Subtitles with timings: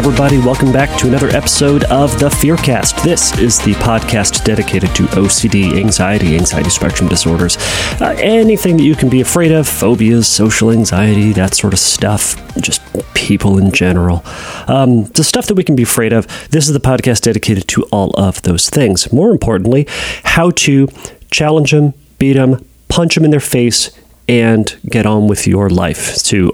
[0.00, 0.38] everybody.
[0.38, 3.04] Welcome back to another episode of the Fearcast.
[3.04, 7.58] This is the podcast dedicated to OCD, anxiety, anxiety spectrum disorders,
[8.00, 12.34] uh, anything that you can be afraid of, phobias, social anxiety, that sort of stuff,
[12.62, 12.80] just
[13.12, 14.22] people in general.
[14.68, 16.26] Um, the stuff that we can be afraid of.
[16.48, 19.12] This is the podcast dedicated to all of those things.
[19.12, 19.86] More importantly,
[20.24, 20.88] how to
[21.30, 23.90] challenge them, beat them, punch them in their face,
[24.26, 26.50] and get on with your life to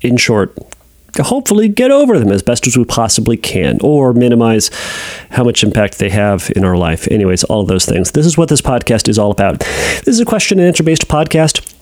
[0.00, 0.54] in short,
[1.24, 4.70] hopefully get over them as best as we possibly can or minimize
[5.30, 7.08] how much impact they have in our life.
[7.10, 8.12] Anyways, all those things.
[8.12, 9.60] This is what this podcast is all about.
[9.60, 11.74] This is a question and answer based podcast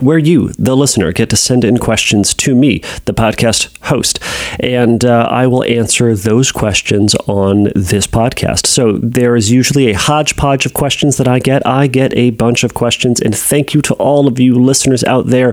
[0.00, 4.18] where you, the listener, get to send in questions to me, the podcast host,
[4.60, 8.66] and uh, I will answer those questions on this podcast.
[8.66, 11.66] So there is usually a hodgepodge of questions that I get.
[11.66, 15.26] I get a bunch of questions, and thank you to all of you listeners out
[15.26, 15.52] there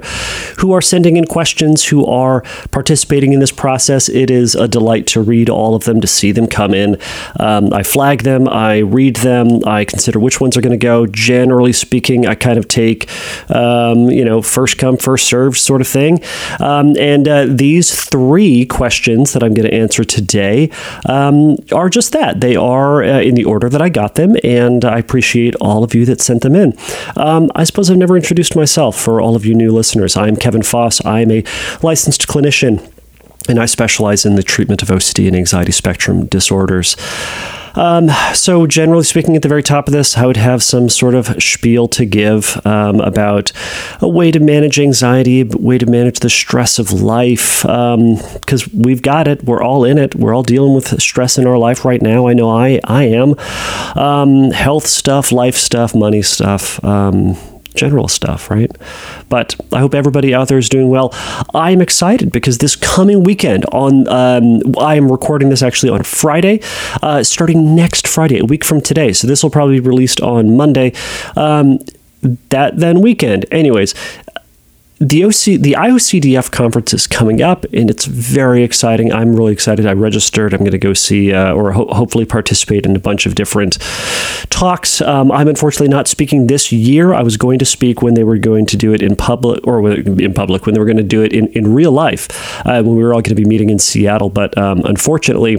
[0.58, 4.10] who are sending in questions, who are participating in this process.
[4.10, 6.98] It is a delight to read all of them, to see them come in.
[7.40, 11.06] Um, I flag them, I read them, I consider which ones are going to go.
[11.06, 13.10] Generally speaking, I kind of take,
[13.50, 16.20] um, you know, know, first come, first served sort of thing.
[16.60, 20.70] Um, and uh, these three questions that I'm going to answer today
[21.08, 22.42] um, are just that.
[22.42, 25.94] They are uh, in the order that I got them, and I appreciate all of
[25.94, 26.78] you that sent them in.
[27.16, 30.18] Um, I suppose I've never introduced myself for all of you new listeners.
[30.18, 31.04] I'm Kevin Foss.
[31.06, 31.44] I'm a
[31.82, 32.91] licensed clinician
[33.50, 36.96] and I specialize in the treatment of OCD and anxiety spectrum disorders.
[37.76, 41.16] Um, so, generally speaking, at the very top of this, I would have some sort
[41.16, 43.52] of spiel to give um, about
[44.02, 48.82] a way to manage anxiety, a way to manage the stress of life, because um,
[48.82, 49.44] we've got it.
[49.44, 50.16] We're all in it.
[50.16, 52.28] We're all dealing with stress in our life right now.
[52.28, 53.36] I know I, I am.
[53.96, 57.38] Um, health stuff, life stuff, money stuff um,
[57.74, 58.72] general stuff, right?
[59.30, 61.14] But I hope everybody out there is doing well.
[61.54, 66.62] I'm excited because this coming weekend on um, I am recording this actually on Friday,
[67.02, 69.14] uh, starting next Friday, a week from today.
[69.14, 70.94] So this will probably be released on Monday.
[71.36, 71.80] Um,
[72.50, 73.46] that then weekend.
[73.52, 73.96] Anyways,
[75.02, 79.12] the OC the IOCDF conference is coming up, and it's very exciting.
[79.12, 79.88] I'm really excited.
[79.88, 80.54] I registered.
[80.54, 83.80] I'm going to go see uh, or ho- hopefully participate in a bunch of different
[84.52, 85.02] talks.
[85.02, 87.16] Um, I'm unfortunately not speaking this year.
[87.16, 89.90] I was going to speak when they were going to do it in public or
[89.90, 92.28] in public when they were going to do it in in real life
[92.68, 94.30] uh, when we were all going to be meeting in Seattle.
[94.30, 95.58] But um, unfortunately,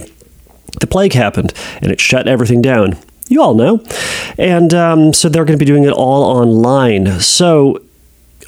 [0.79, 2.97] the plague happened and it shut everything down
[3.29, 3.81] you all know.
[4.37, 7.21] And um, so they're going to be doing it all online.
[7.21, 7.81] So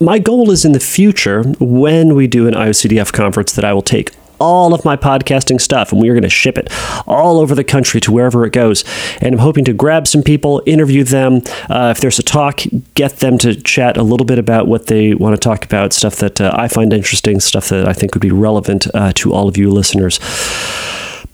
[0.01, 3.81] my goal is in the future, when we do an IOCDF conference, that I will
[3.81, 6.67] take all of my podcasting stuff and we are going to ship it
[7.07, 8.83] all over the country to wherever it goes.
[9.21, 11.41] And I'm hoping to grab some people, interview them.
[11.69, 12.61] Uh, if there's a talk,
[12.95, 16.17] get them to chat a little bit about what they want to talk about, stuff
[16.17, 19.47] that uh, I find interesting, stuff that I think would be relevant uh, to all
[19.47, 20.19] of you listeners.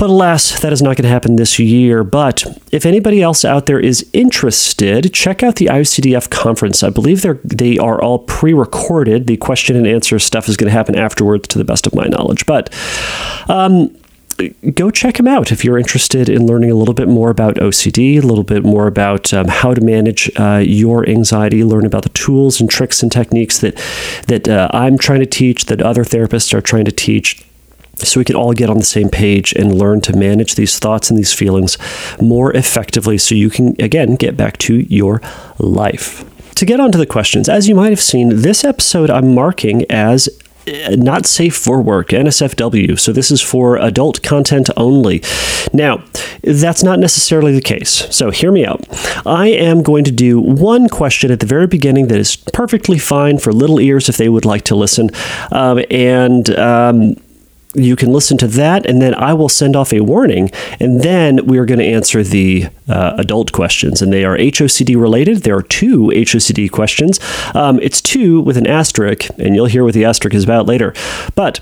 [0.01, 2.03] But alas, that is not going to happen this year.
[2.03, 6.81] But if anybody else out there is interested, check out the IOCDF conference.
[6.81, 9.28] I believe they're they are all pre-recorded.
[9.28, 12.06] The question and answer stuff is going to happen afterwards, to the best of my
[12.06, 12.47] knowledge.
[12.47, 12.73] But
[13.47, 13.95] um,
[14.73, 18.18] go check them out if you're interested in learning a little bit more about OCD,
[18.18, 22.09] a little bit more about um, how to manage uh, your anxiety, learn about the
[22.09, 23.75] tools and tricks and techniques that
[24.25, 27.45] that uh, I'm trying to teach, that other therapists are trying to teach
[28.07, 31.09] so we can all get on the same page and learn to manage these thoughts
[31.09, 31.78] and these feelings
[32.22, 35.22] more effectively so you can, again, get back to your
[35.59, 36.25] life.
[36.56, 40.29] To get onto the questions, as you might have seen, this episode I'm marking as
[40.67, 43.00] uh, not safe for work, NSFW.
[43.00, 45.23] So this is for adult content only.
[45.73, 46.03] Now,
[46.44, 48.07] that's not necessarily the case.
[48.16, 48.85] So hear me out.
[49.25, 53.39] I am going to do one question at the very beginning that is perfectly fine
[53.39, 55.09] for little ears if they would like to listen.
[55.51, 57.16] Um, and um,
[57.73, 61.45] you can listen to that, and then I will send off a warning, and then
[61.45, 65.43] we are going to answer the uh, adult questions, and they are HOCD related.
[65.43, 67.19] There are two HOCD questions.
[67.56, 70.94] Um, it's two with an asterisk, and you'll hear what the asterisk is about later.
[71.35, 71.62] But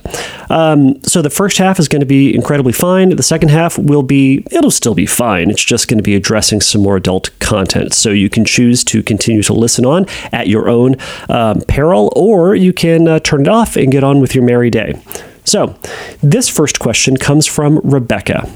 [0.49, 3.15] um, so the first half is going to be incredibly fine.
[3.15, 5.51] The second half will be, it'll still be fine.
[5.51, 7.93] It's just going to be addressing some more adult content.
[7.93, 10.95] So you can choose to continue to listen on at your own
[11.29, 14.71] um, peril, or you can uh, turn it off and get on with your merry
[14.71, 14.99] day.
[15.49, 15.75] So,
[16.21, 18.47] this first question comes from Rebecca.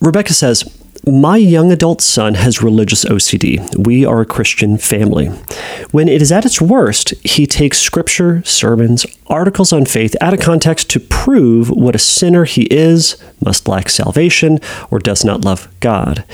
[0.00, 0.62] Rebecca says,
[1.04, 3.76] my young adult son has religious OCD.
[3.76, 5.26] We are a Christian family.
[5.90, 10.38] When it is at its worst, he takes scripture, sermons, articles on faith out of
[10.38, 14.60] context to prove what a sinner he is, must lack salvation,
[14.92, 16.24] or does not love God.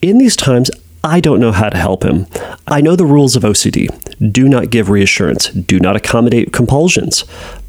[0.00, 0.70] In these times,
[1.04, 2.26] I don't know how to help him.
[2.66, 3.88] I know the rules of OCD.
[4.32, 5.48] Do not give reassurance.
[5.48, 7.24] Do not accommodate compulsions.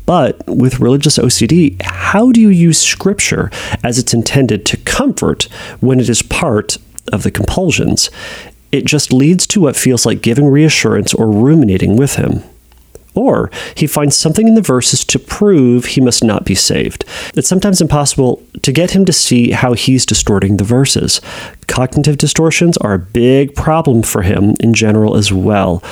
[0.10, 3.52] But with religious OCD, how do you use scripture
[3.84, 5.44] as it's intended to comfort
[5.82, 6.78] when it is part
[7.14, 8.10] of the compulsions?
[8.72, 12.42] It just leads to what feels like giving reassurance or ruminating with him.
[13.14, 17.06] Or he finds something in the verses to prove he must not be saved.
[17.36, 21.22] It's sometimes impossible to get him to see how he's distorting the verses.
[21.68, 25.84] Cognitive distortions are a big problem for him in general as well.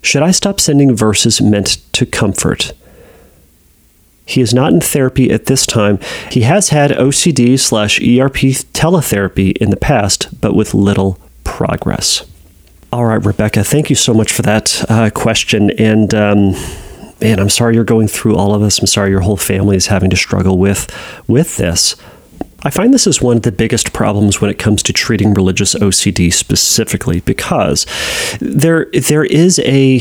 [0.00, 2.72] Should I stop sending verses meant to comfort?
[4.32, 5.98] He is not in therapy at this time.
[6.30, 12.26] He has had OCD slash ERP teletherapy in the past, but with little progress.
[12.92, 15.70] All right, Rebecca, thank you so much for that uh, question.
[15.78, 16.52] And um,
[17.20, 18.78] man, I'm sorry you're going through all of this.
[18.78, 20.90] I'm sorry your whole family is having to struggle with
[21.26, 21.96] with this.
[22.64, 25.74] I find this is one of the biggest problems when it comes to treating religious
[25.74, 27.86] OCD specifically because
[28.40, 30.00] there there is a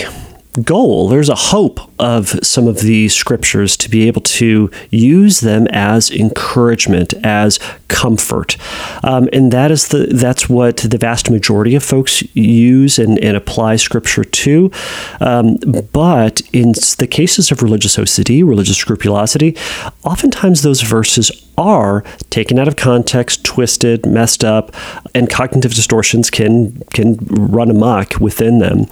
[0.63, 5.67] goal, there's a hope of some of these scriptures to be able to use them
[5.67, 8.57] as encouragement, as comfort,
[9.03, 13.37] um, and that is the that's what the vast majority of folks use and, and
[13.37, 14.71] apply scripture to.
[15.19, 15.57] Um,
[15.93, 19.55] but in the cases of religious OCD, religious scrupulosity,
[20.03, 24.75] oftentimes those verses are taken out of context, twisted, messed up,
[25.13, 28.85] and cognitive distortions can can run amok within them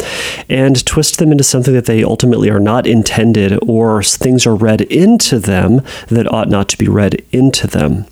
[0.49, 4.81] and twist them into something that they ultimately are not intended or things are read
[4.81, 8.05] into them that ought not to be read into them.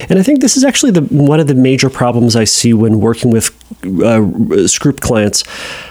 [0.00, 3.00] And I think this is actually the, one of the major problems I see when
[3.00, 3.50] working with
[4.02, 4.26] uh,
[5.00, 5.44] clients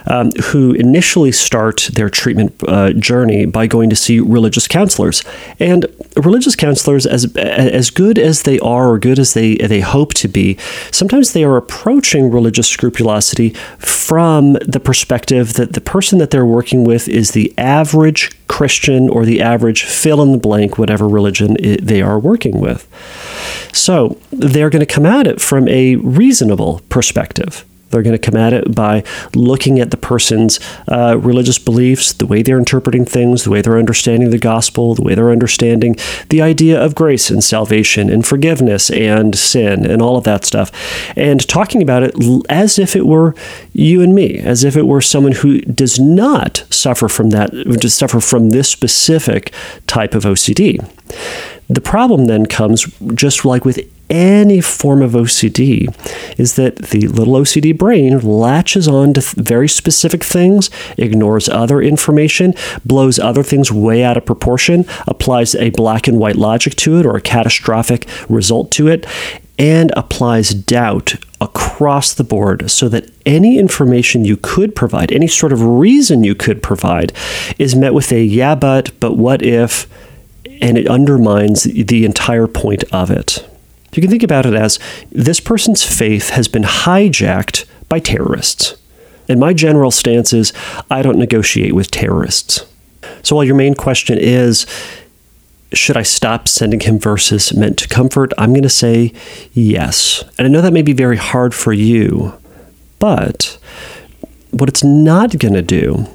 [0.07, 5.24] um, who initially start their treatment uh, journey by going to see religious counselors.
[5.60, 10.13] And religious counselors, as as good as they are or good as they they hope
[10.15, 10.57] to be,
[10.92, 13.50] sometimes they are approaching religious scrupulosity
[13.80, 19.25] from the perspective that the person that they're working with is the average Christian or
[19.25, 22.88] the average fill in the blank, whatever religion they are working with.
[23.74, 27.65] So they're going to come at it from a reasonable perspective.
[27.94, 29.04] They're going to come at it by
[29.36, 33.78] looking at the person's uh, religious beliefs, the way they're interpreting things, the way they're
[33.78, 35.95] understanding the gospel, the way they're understanding
[36.30, 40.72] the idea of grace and salvation and forgiveness and sin and all of that stuff,
[41.16, 42.16] and talking about it
[42.50, 43.36] as if it were
[43.74, 47.94] you and me, as if it were someone who does not suffer from that, does
[47.94, 49.54] suffer from this specific
[49.88, 50.84] type of OCD.
[51.69, 53.80] The problem then comes just like with
[54.13, 55.89] any form of OCD
[56.39, 62.54] is that the little OCD brain latches on to very specific things, ignores other information,
[62.86, 67.07] blows other things way out of proportion, applies a black and white logic to it
[67.07, 69.07] or a catastrophic result to it,
[69.57, 75.51] and applies doubt across the board so that any information you could provide, any sort
[75.51, 77.12] of reason you could provide,
[77.57, 79.88] is met with a yeah, but, but what if,
[80.62, 83.48] and it undermines the entire point of it.
[83.94, 84.80] You can think about it as
[85.12, 88.75] this person's faith has been hijacked by terrorists.
[89.30, 90.51] And my general stance is
[90.90, 92.66] I don't negotiate with terrorists.
[93.22, 94.66] So while your main question is,
[95.74, 98.34] should I stop sending him verses meant to comfort?
[98.38, 99.13] I'm going to say
[99.54, 100.24] yes.
[100.38, 102.34] And I know that may be very hard for you,
[103.00, 103.57] but
[104.51, 106.06] what it's not going to do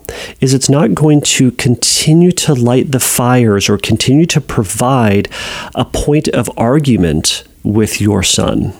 [0.40, 5.28] is it's not going to continue to light the fires or continue to provide
[5.74, 8.72] a point of argument with your son.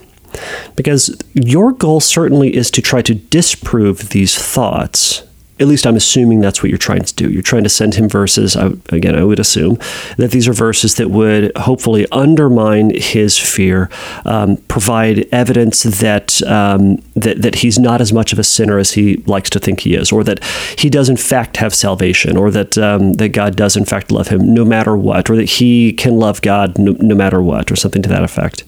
[0.76, 5.23] Because your goal certainly is to try to disprove these thoughts.
[5.60, 7.30] At least I'm assuming that's what you're trying to do.
[7.30, 9.78] You're trying to send him verses, I, again, I would assume,
[10.16, 13.90] that these are verses that would hopefully undermine his fear,
[14.24, 18.92] um, provide evidence that, um, that, that he's not as much of a sinner as
[18.92, 20.42] he likes to think he is, or that
[20.78, 24.28] he does in fact have salvation, or that, um, that God does in fact love
[24.28, 27.76] him no matter what, or that he can love God no, no matter what, or
[27.76, 28.64] something to that effect.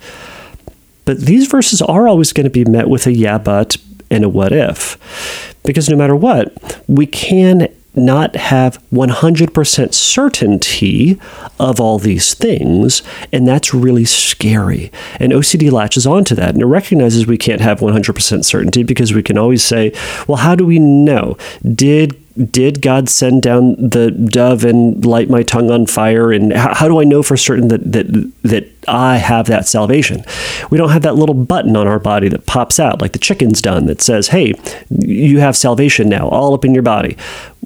[1.05, 3.77] But these verses are always going to be met with a yeah, but
[4.11, 5.50] and a what if.
[5.63, 11.21] Because no matter what, we can not have 100% certainty
[11.59, 13.03] of all these things,
[13.33, 14.93] and that's really scary.
[15.19, 19.23] And OCD latches onto that, and it recognizes we can't have 100% certainty because we
[19.23, 19.93] can always say,
[20.29, 21.37] well, how do we know?
[21.75, 26.33] Did did God send down the dove and light my tongue on fire?
[26.33, 30.25] And how, how, do I know for certain that, that that I have that salvation?
[30.71, 33.61] We don't have that little button on our body that pops out like the chicken's
[33.61, 34.55] done that says, "Hey,
[34.91, 37.17] you have salvation now, all up in your body."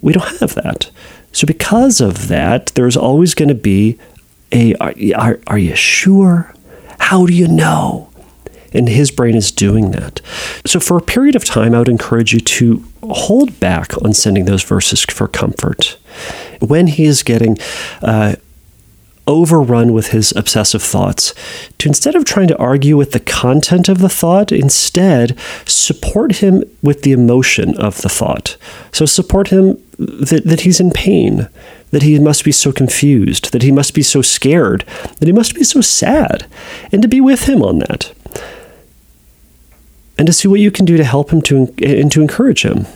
[0.00, 0.90] We don't have that.
[1.32, 3.98] So because of that, there's always going to be
[4.52, 6.54] a are, are, are you sure?
[6.98, 8.10] How do you know?
[8.74, 10.20] And his brain is doing that.
[10.66, 14.44] So, for a period of time, I would encourage you to hold back on sending
[14.44, 15.96] those verses for comfort.
[16.60, 17.58] When he is getting
[18.02, 18.36] uh,
[19.26, 21.34] overrun with his obsessive thoughts,
[21.78, 26.64] to instead of trying to argue with the content of the thought, instead support him
[26.82, 28.56] with the emotion of the thought.
[28.92, 31.48] So support him that, that he's in pain,
[31.90, 34.84] that he must be so confused, that he must be so scared,
[35.20, 36.46] that he must be so sad,
[36.92, 38.12] and to be with him on that.
[40.16, 42.86] And to see what you can do to help him to, and to encourage him.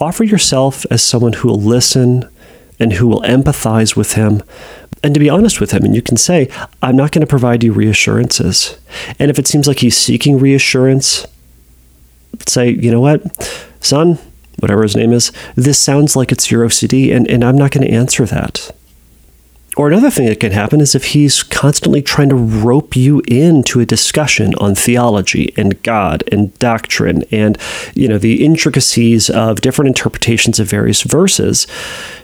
[0.00, 2.28] Offer yourself as someone who will listen
[2.80, 4.42] and who will empathize with him,
[5.02, 5.84] and to be honest with him.
[5.84, 6.48] And you can say,
[6.82, 8.78] I'm not going to provide you reassurances.
[9.18, 11.26] And if it seems like he's seeking reassurance,
[12.46, 13.22] say, you know what,
[13.80, 14.18] son,
[14.58, 17.86] whatever his name is, this sounds like it's your OCD, and, and I'm not going
[17.86, 18.74] to answer that.
[19.76, 23.80] Or another thing that can happen is if he's constantly trying to rope you into
[23.80, 27.58] a discussion on theology and God and doctrine and
[27.94, 31.66] you know the intricacies of different interpretations of various verses,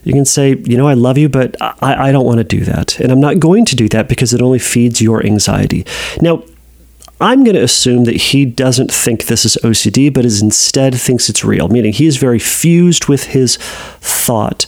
[0.04, 2.60] you can say, you know, I love you, but I, I don't want to do
[2.64, 5.84] that, and I'm not going to do that because it only feeds your anxiety.
[6.20, 6.44] Now,
[7.20, 11.28] I'm going to assume that he doesn't think this is OCD, but is instead thinks
[11.28, 13.58] it's real, meaning he is very fused with his
[14.00, 14.66] thought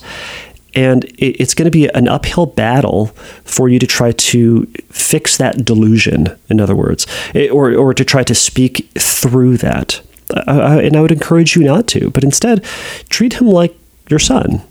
[0.74, 3.06] and it's going to be an uphill battle
[3.44, 7.06] for you to try to fix that delusion, in other words,
[7.50, 10.00] or, or to try to speak through that.
[10.34, 12.64] Uh, and I would encourage you not to, but instead
[13.10, 13.76] treat him like
[14.08, 14.62] your son.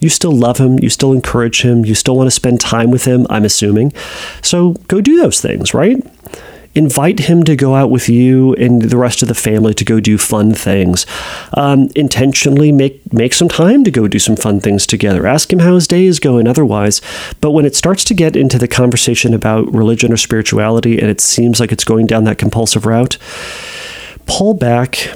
[0.00, 3.04] You still love him, you still encourage him, you still want to spend time with
[3.04, 3.92] him, I'm assuming.
[4.42, 5.98] So go do those things, right?
[6.74, 9.98] Invite him to go out with you and the rest of the family to go
[9.98, 11.04] do fun things.
[11.54, 15.26] Um, intentionally make make some time to go do some fun things together.
[15.26, 17.00] Ask him how his day is going otherwise.
[17.40, 21.20] But when it starts to get into the conversation about religion or spirituality and it
[21.20, 23.18] seems like it's going down that compulsive route,
[24.26, 25.10] pull back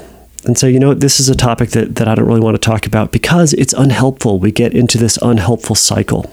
[0.44, 2.60] and say, you know, this is a topic that, that I don't really want to
[2.60, 4.38] talk about because it's unhelpful.
[4.38, 6.30] We get into this unhelpful cycle.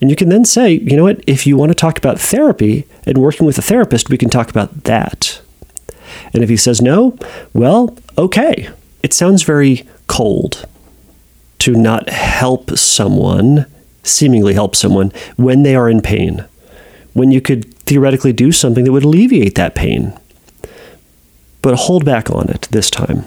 [0.00, 2.86] And you can then say, you know what, if you want to talk about therapy
[3.04, 5.40] and working with a therapist, we can talk about that.
[6.32, 7.16] And if he says no,
[7.52, 8.68] well, okay.
[9.02, 10.66] It sounds very cold
[11.60, 13.66] to not help someone,
[14.02, 16.44] seemingly help someone, when they are in pain,
[17.12, 20.18] when you could theoretically do something that would alleviate that pain.
[21.60, 23.24] But hold back on it this time.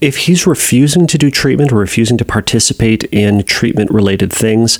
[0.00, 4.78] If he's refusing to do treatment or refusing to participate in treatment related things,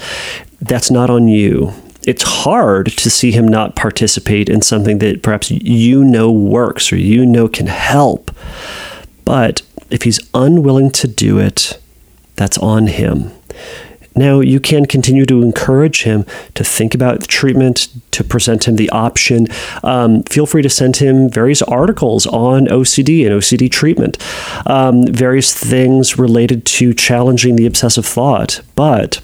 [0.60, 1.72] that's not on you.
[2.06, 6.96] It's hard to see him not participate in something that perhaps you know works or
[6.96, 8.30] you know can help.
[9.24, 11.78] But if he's unwilling to do it,
[12.36, 13.32] that's on him.
[14.16, 18.90] Now, you can continue to encourage him to think about treatment, to present him the
[18.90, 19.46] option.
[19.84, 24.18] Um, feel free to send him various articles on OCD and OCD treatment,
[24.66, 28.62] um, various things related to challenging the obsessive thought.
[28.74, 29.20] But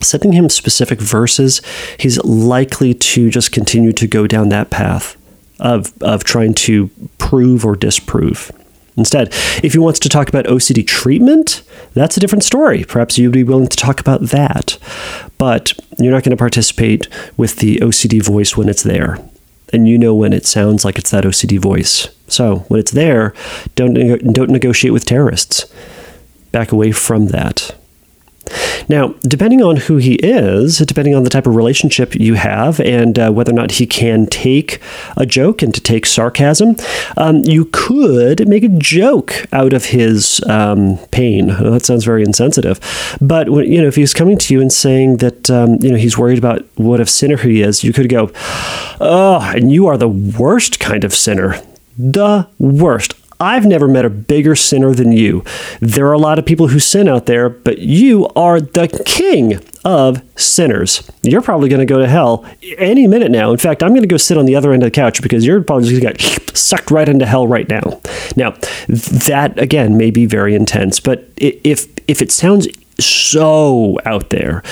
[0.00, 1.60] sending him specific verses,
[1.98, 5.16] he's likely to just continue to go down that path
[5.60, 8.52] of, of trying to prove or disprove.
[8.98, 9.28] Instead,
[9.62, 11.62] if he wants to talk about OCD treatment,
[11.94, 12.82] that's a different story.
[12.82, 14.76] Perhaps you'd be willing to talk about that.
[15.38, 19.18] But you're not going to participate with the OCD voice when it's there.
[19.72, 22.08] And you know when it sounds like it's that OCD voice.
[22.26, 23.34] So when it's there,
[23.76, 25.72] don't, don't negotiate with terrorists.
[26.50, 27.77] Back away from that.
[28.88, 33.18] Now, depending on who he is, depending on the type of relationship you have, and
[33.18, 34.80] uh, whether or not he can take
[35.16, 36.76] a joke and to take sarcasm,
[37.16, 41.48] um, you could make a joke out of his um, pain.
[41.48, 42.80] Well, that sounds very insensitive,
[43.20, 45.98] but when, you know if he's coming to you and saying that um, you know
[45.98, 48.30] he's worried about what a sinner he is, you could go,
[49.00, 51.60] "Oh, and you are the worst kind of sinner."
[52.00, 53.14] The worst.
[53.40, 55.44] I've never met a bigger sinner than you.
[55.80, 59.60] There are a lot of people who sin out there, but you are the king
[59.84, 61.08] of sinners.
[61.22, 62.44] You're probably going to go to hell
[62.76, 63.50] any minute now.
[63.52, 65.46] In fact, I'm going to go sit on the other end of the couch because
[65.46, 68.00] you're probably going to get sucked right into hell right now.
[68.36, 68.50] Now,
[68.88, 72.66] that again may be very intense, but if if it sounds
[73.00, 74.62] so out there,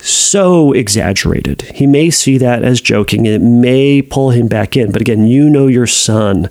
[0.00, 1.62] so exaggerated.
[1.62, 4.92] He may see that as joking and it may pull him back in.
[4.92, 6.48] But again, you know your son.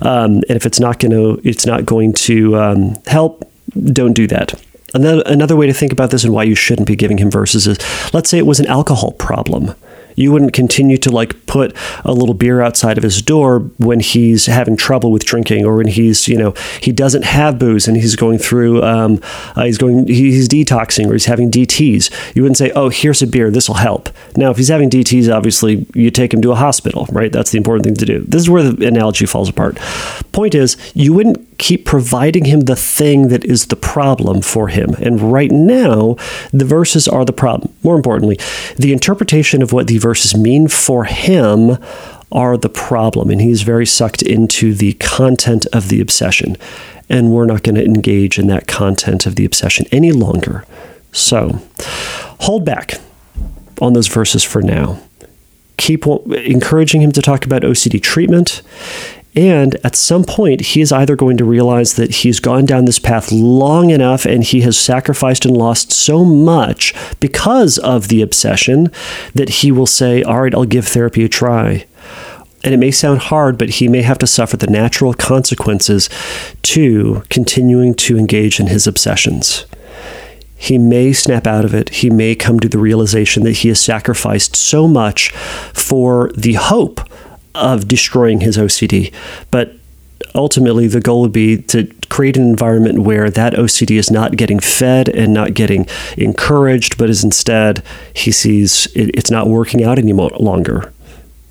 [0.00, 3.48] Um, and if it's not going to, it's not going to um, help,
[3.92, 4.54] don't do that.
[4.94, 7.66] Another, another way to think about this and why you shouldn't be giving him verses
[7.66, 7.78] is
[8.12, 9.74] let's say it was an alcohol problem
[10.14, 14.46] You wouldn't continue to like put a little beer outside of his door when he's
[14.46, 18.16] having trouble with drinking or when he's, you know, he doesn't have booze and he's
[18.16, 19.20] going through, um,
[19.56, 22.34] uh, he's going, he's detoxing or he's having DTs.
[22.34, 24.08] You wouldn't say, oh, here's a beer, this will help.
[24.36, 27.32] Now, if he's having DTs, obviously you take him to a hospital, right?
[27.32, 28.24] That's the important thing to do.
[28.26, 29.76] This is where the analogy falls apart.
[30.32, 34.94] Point is, you wouldn't keep providing him the thing that is the problem for him.
[34.94, 36.16] And right now,
[36.52, 37.72] the verses are the problem.
[37.84, 38.36] More importantly,
[38.76, 41.78] the interpretation of what the verses mean for him
[42.32, 43.30] are the problem.
[43.30, 46.56] And he's very sucked into the content of the obsession.
[47.08, 50.64] And we're not going to engage in that content of the obsession any longer.
[51.12, 51.62] So
[52.40, 52.94] hold back
[53.80, 55.00] on those verses for now.
[55.76, 58.62] Keep encouraging him to talk about OCD treatment
[59.34, 62.98] and at some point, he is either going to realize that he's gone down this
[62.98, 68.90] path long enough and he has sacrificed and lost so much because of the obsession
[69.34, 71.86] that he will say, All right, I'll give therapy a try.
[72.64, 76.10] And it may sound hard, but he may have to suffer the natural consequences
[76.62, 79.64] to continuing to engage in his obsessions.
[80.56, 81.88] He may snap out of it.
[81.88, 85.32] He may come to the realization that he has sacrificed so much
[85.72, 87.00] for the hope
[87.54, 89.12] of destroying his OCD.
[89.50, 89.74] But
[90.34, 94.60] ultimately, the goal would be to create an environment where that OCD is not getting
[94.60, 97.82] fed and not getting encouraged, but is instead
[98.14, 100.92] he sees it, it's not working out any longer.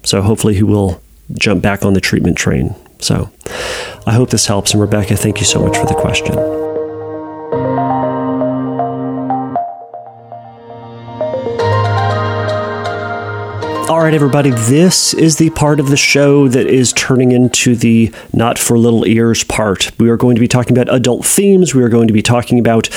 [0.03, 1.01] So hopefully, he will
[1.33, 2.75] jump back on the treatment train.
[2.99, 3.31] So
[4.05, 4.73] I hope this helps.
[4.73, 6.60] And Rebecca, thank you so much for the question.
[13.91, 18.09] All right, everybody, this is the part of the show that is turning into the
[18.31, 19.91] not for little ears part.
[19.99, 21.75] We are going to be talking about adult themes.
[21.75, 22.89] We are going to be talking about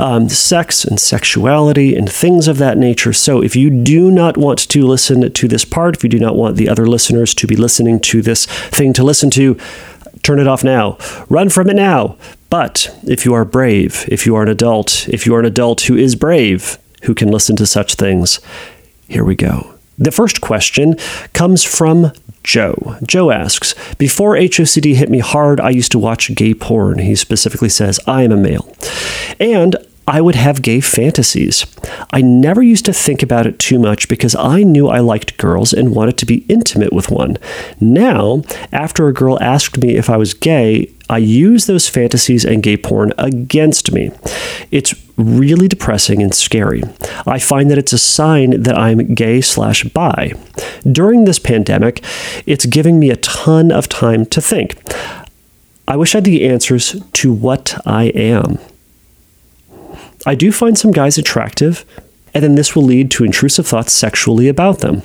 [0.00, 3.12] um, sex and sexuality and things of that nature.
[3.12, 6.36] So, if you do not want to listen to this part, if you do not
[6.36, 9.58] want the other listeners to be listening to this thing to listen to,
[10.22, 10.96] turn it off now.
[11.28, 12.16] Run from it now.
[12.48, 15.82] But if you are brave, if you are an adult, if you are an adult
[15.82, 18.40] who is brave, who can listen to such things,
[19.06, 19.74] here we go.
[20.00, 20.96] The first question
[21.34, 22.96] comes from Joe.
[23.06, 27.00] Joe asks, Before HOCD hit me hard, I used to watch gay porn.
[27.00, 28.74] He specifically says, I am a male.
[29.38, 29.76] And
[30.08, 31.66] I would have gay fantasies.
[32.12, 35.74] I never used to think about it too much because I knew I liked girls
[35.74, 37.36] and wanted to be intimate with one.
[37.78, 42.62] Now, after a girl asked me if I was gay, I use those fantasies and
[42.62, 44.12] gay porn against me.
[44.70, 46.84] It's really depressing and scary.
[47.26, 50.34] I find that it's a sign that I'm gay slash bi.
[50.90, 52.04] During this pandemic,
[52.46, 54.80] it's giving me a ton of time to think.
[55.88, 58.58] I wish I had the answers to what I am.
[60.24, 61.84] I do find some guys attractive,
[62.34, 65.02] and then this will lead to intrusive thoughts sexually about them.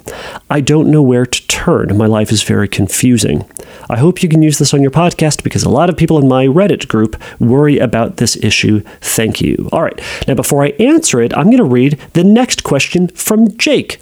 [0.50, 1.98] I don't know where to turn.
[1.98, 3.46] My life is very confusing.
[3.90, 6.28] I hope you can use this on your podcast because a lot of people in
[6.28, 8.82] my Reddit group worry about this issue.
[9.02, 9.70] Thank you.
[9.72, 10.00] All right.
[10.28, 14.00] Now, before I answer it, I'm going to read the next question from Jake.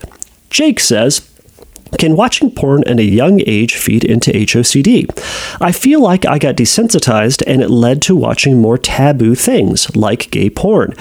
[0.49, 1.29] Jake says,
[1.97, 5.07] can watching porn at a young age feed into HOCD?
[5.61, 10.31] I feel like I got desensitized and it led to watching more taboo things, like
[10.31, 10.93] gay porn.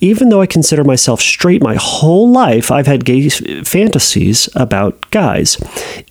[0.00, 5.56] Even though I consider myself straight my whole life, I've had gay fantasies about guys.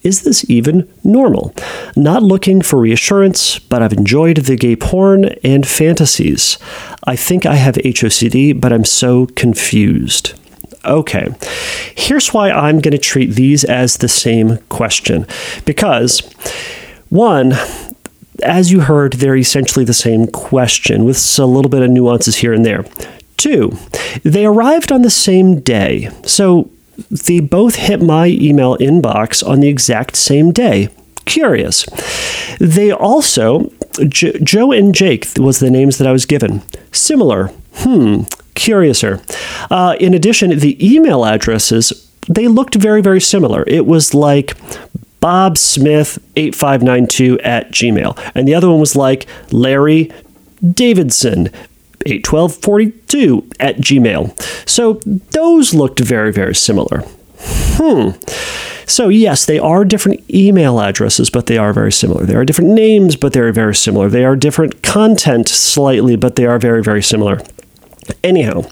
[0.03, 1.53] Is this even normal?
[1.95, 6.57] Not looking for reassurance, but I've enjoyed the gay porn and fantasies.
[7.03, 10.33] I think I have HOCD, but I'm so confused.
[10.83, 11.27] Okay,
[11.95, 15.27] here's why I'm going to treat these as the same question.
[15.63, 16.21] Because,
[17.09, 17.53] one,
[18.41, 22.53] as you heard, they're essentially the same question with a little bit of nuances here
[22.53, 22.85] and there.
[23.37, 23.77] Two,
[24.23, 26.09] they arrived on the same day.
[26.25, 26.71] So
[27.09, 30.89] they both hit my email inbox on the exact same day.
[31.25, 31.85] Curious.
[32.59, 33.71] They also,
[34.07, 36.63] jo- Joe and Jake was the names that I was given.
[36.91, 37.47] Similar.
[37.75, 38.23] Hmm
[38.61, 39.21] curiouser.
[39.69, 43.63] Uh, in addition, the email addresses they looked very very similar.
[43.67, 44.55] It was like
[45.19, 50.11] Bob Smith 8592 at Gmail, and the other one was like Larry
[50.63, 51.49] Davidson
[52.05, 54.69] 81242 at Gmail.
[54.69, 54.93] So
[55.31, 57.03] those looked very very similar.
[57.43, 58.11] Hmm.
[58.85, 62.25] So, yes, they are different email addresses, but they are very similar.
[62.25, 64.09] They are different names, but they're very similar.
[64.09, 67.39] They are different content slightly, but they are very, very similar.
[68.23, 68.63] Anyhow,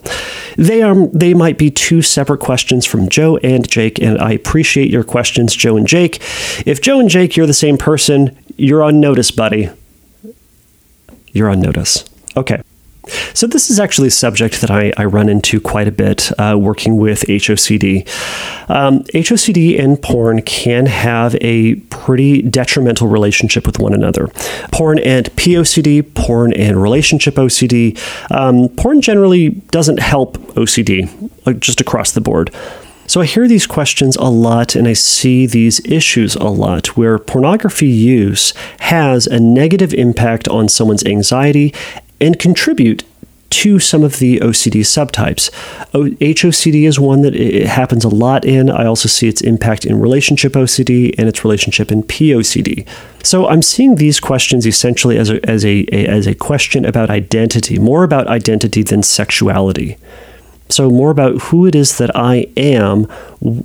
[0.57, 4.89] they are they might be two separate questions from Joe and Jake, and I appreciate
[4.89, 6.21] your questions, Joe and Jake.
[6.65, 9.69] If Joe and Jake, you're the same person, you're on notice, buddy.
[11.31, 12.05] You're on notice.
[12.35, 12.61] Okay.
[13.33, 16.57] So, this is actually a subject that I, I run into quite a bit uh,
[16.59, 18.07] working with HOCD.
[18.69, 24.27] Um, HOCD and porn can have a pretty detrimental relationship with one another.
[24.71, 27.97] Porn and POCD, porn and relationship OCD.
[28.31, 32.53] Um, porn generally doesn't help OCD, uh, just across the board.
[33.09, 37.17] So I hear these questions a lot and I see these issues a lot where
[37.17, 41.73] pornography use has a negative impact on someone's anxiety
[42.21, 43.03] and contribute
[43.49, 45.49] to some of the OCD subtypes.
[45.91, 48.69] HOCD is one that it happens a lot in.
[48.69, 52.87] I also see its impact in relationship OCD and its relationship in POCD.
[53.23, 57.09] So I'm seeing these questions essentially as a, as a, a as a question about
[57.09, 59.97] identity, more about identity than sexuality.
[60.71, 63.07] So, more about who it is that I am,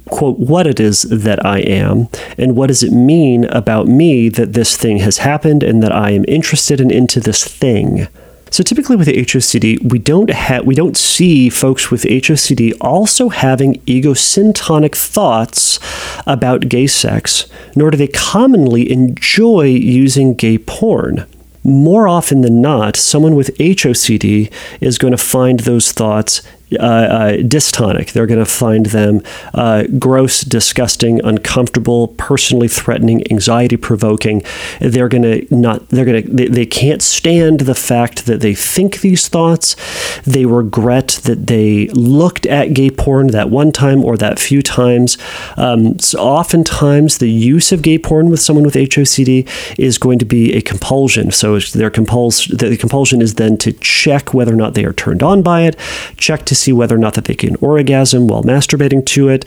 [0.08, 4.54] quote, what it is that I am, and what does it mean about me that
[4.54, 8.08] this thing has happened and that I am interested in into this thing.
[8.54, 13.80] So typically with HOCD, we don't have we don't see folks with HOCD also having
[13.80, 15.80] egosyntonic thoughts
[16.24, 21.26] about gay sex, nor do they commonly enjoy using gay porn.
[21.64, 26.40] More often than not, someone with HOCD is going to find those thoughts
[26.70, 28.12] dystonic.
[28.12, 29.22] They're going to find them
[29.53, 34.42] uh, gross, disgusting, uncomfortable, personally threatening, anxiety provoking.
[34.81, 35.88] They're going to not.
[35.88, 36.31] They're going to.
[36.31, 39.77] They, they can't stand the fact that they think these thoughts.
[40.24, 45.18] They regret that they looked at gay porn that one time or that few times.
[45.57, 49.48] Um, so oftentimes, the use of gay porn with someone with HOCD
[49.79, 51.31] is going to be a compulsion.
[51.31, 55.22] So their compuls- the compulsion is then to check whether or not they are turned
[55.22, 55.77] on by it,
[56.16, 59.44] check to to see whether or not that they can orgasm while masturbating to it,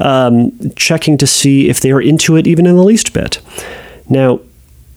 [0.00, 3.40] um, checking to see if they are into it even in the least bit.
[4.08, 4.40] Now,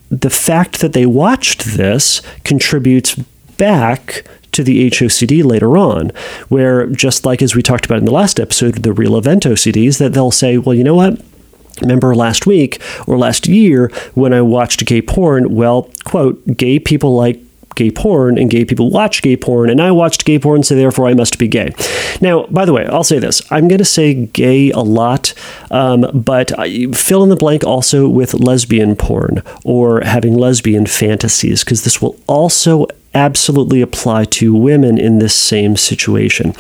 [0.10, 3.16] the fact that they watched this contributes
[3.58, 6.12] back to the HOCD later on,
[6.50, 9.98] where just like as we talked about in the last episode, the real event OCDs,
[10.00, 11.22] that they'll say, well, you know what?
[11.82, 15.56] Remember last week or last year when I watched gay porn?
[15.56, 17.40] Well, quote, gay people like
[17.76, 21.08] gay porn and gay people watch gay porn and I watched gay porn so therefore
[21.08, 21.74] I must be gay.
[22.20, 23.42] Now, by the way, I'll say this.
[23.52, 25.34] I'm going to say gay a lot,
[25.70, 31.64] um, but I fill in the blank also with lesbian porn or having lesbian fantasies
[31.64, 36.54] because this will also absolutely apply to women in this same situation.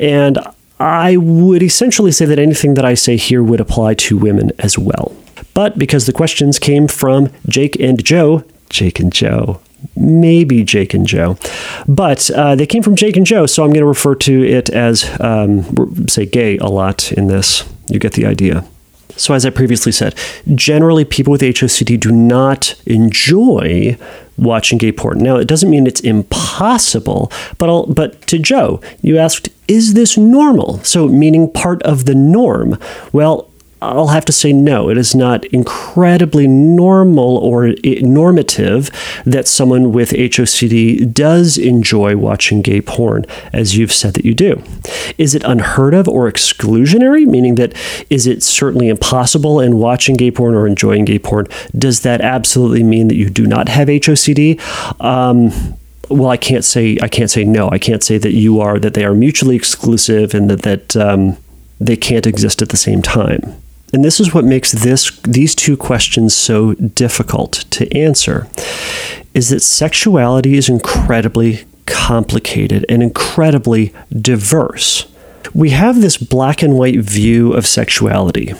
[0.00, 0.38] And
[0.80, 4.76] I would essentially say that anything that I say here would apply to women as
[4.76, 5.14] well.
[5.54, 9.60] But because the questions came from Jake and Joe, Jake and Joe,
[9.96, 11.36] maybe Jake and Joe.
[11.86, 14.70] But uh, they came from Jake and Joe, so I'm going to refer to it
[14.70, 17.64] as, um, say, gay a lot in this.
[17.88, 18.64] You get the idea.
[19.16, 20.14] So, as I previously said,
[20.54, 23.98] generally people with HOCD do not enjoy
[24.38, 25.18] watching gay porn.
[25.18, 30.16] Now, it doesn't mean it's impossible, but I'll, but to Joe, you asked, is this
[30.16, 30.78] normal?
[30.78, 32.78] So, meaning part of the norm.
[33.12, 33.51] Well,
[33.82, 34.88] I'll have to say no.
[34.88, 38.90] It is not incredibly normal or normative
[39.26, 44.62] that someone with HOCD does enjoy watching gay porn, as you've said that you do.
[45.18, 47.74] Is it unheard of or exclusionary, meaning that
[48.08, 51.48] is it certainly impossible in watching gay porn or enjoying gay porn?
[51.76, 54.60] Does that absolutely mean that you do not have HOCD?
[55.00, 55.76] Um,
[56.08, 57.68] well, I can't say I can't say no.
[57.70, 61.36] I can't say that you are that they are mutually exclusive and that that um,
[61.80, 63.61] they can't exist at the same time.
[63.92, 68.48] And this is what makes this these two questions so difficult to answer
[69.34, 75.06] is that sexuality is incredibly complicated and incredibly diverse.
[75.54, 78.54] We have this black and white view of sexuality.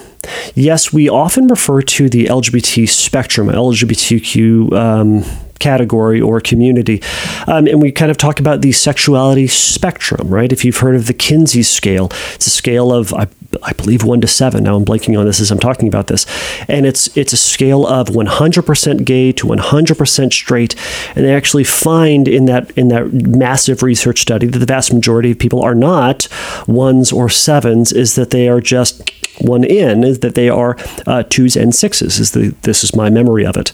[0.55, 5.25] Yes, we often refer to the LGBT spectrum, LGBTQ um,
[5.63, 7.01] category or community.
[7.47, 10.53] Um, and we kind of talk about the sexuality spectrum, right?
[10.53, 13.29] If you've heard of the Kinsey scale, it's a scale of, I,
[13.63, 14.65] I believe, one to seven.
[14.65, 16.27] Now I'm blanking on this as I'm talking about this.
[16.69, 20.75] And it's, it's a scale of 100% gay to 100% straight.
[21.15, 25.31] And they actually find in that, in that massive research study that the vast majority
[25.31, 26.27] of people are not
[26.67, 29.09] ones or sevens, is that they are just
[29.41, 32.19] one in is that they are uh, twos and sixes.
[32.19, 33.73] Is the this is my memory of it.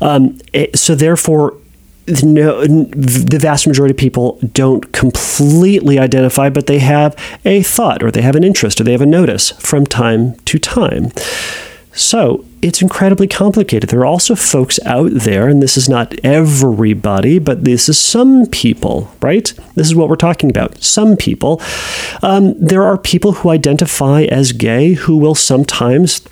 [0.00, 1.56] Um, eh, so therefore,
[2.22, 8.10] no, the vast majority of people don't completely identify, but they have a thought or
[8.10, 11.12] they have an interest or they have a notice from time to time.
[11.94, 13.90] So it's incredibly complicated.
[13.90, 18.46] There are also folks out there, and this is not everybody, but this is some
[18.46, 19.52] people, right?
[19.74, 20.82] This is what we're talking about.
[20.82, 21.60] Some people.
[22.22, 26.26] Um, there are people who identify as gay who will sometimes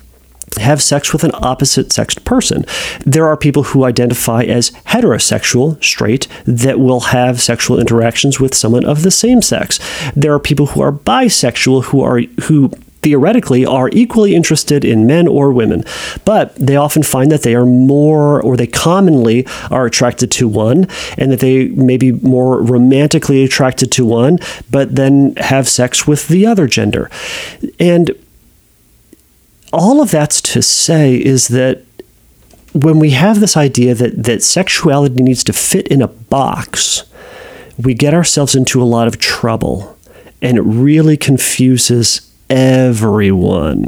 [0.59, 2.65] have sex with an opposite sexed person.
[3.05, 8.85] There are people who identify as heterosexual, straight, that will have sexual interactions with someone
[8.85, 9.79] of the same sex.
[10.15, 12.71] There are people who are bisexual who are who
[13.01, 15.83] theoretically are equally interested in men or women,
[16.25, 20.87] but they often find that they are more, or they commonly are attracted to one,
[21.17, 24.37] and that they may be more romantically attracted to one,
[24.69, 27.09] but then have sex with the other gender.
[27.79, 28.11] And
[29.73, 31.83] all of that's to say is that
[32.73, 37.03] when we have this idea that, that sexuality needs to fit in a box,
[37.77, 39.97] we get ourselves into a lot of trouble.
[40.41, 43.87] And it really confuses everyone.